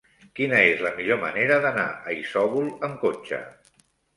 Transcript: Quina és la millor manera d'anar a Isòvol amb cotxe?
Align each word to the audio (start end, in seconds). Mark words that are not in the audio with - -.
Quina 0.37 0.61
és 0.69 0.81
la 0.85 0.91
millor 0.99 1.19
manera 1.25 1.59
d'anar 1.67 1.85
a 2.13 2.17
Isòvol 2.23 2.73
amb 2.89 2.99
cotxe? 3.07 3.45